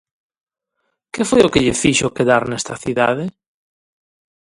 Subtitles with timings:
[1.13, 3.25] Que foi o que lle fixo quedar nesta cidade?